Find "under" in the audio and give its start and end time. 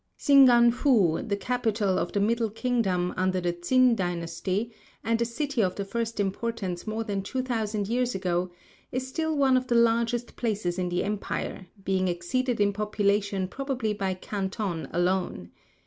3.15-3.39